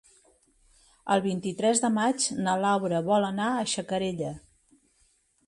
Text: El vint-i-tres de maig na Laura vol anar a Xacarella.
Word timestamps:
El 1.15 1.21
vint-i-tres 1.25 1.81
de 1.83 1.91
maig 1.99 2.25
na 2.47 2.57
Laura 2.63 3.03
vol 3.11 3.29
anar 3.29 3.53
a 3.61 3.69
Xacarella. 3.75 4.35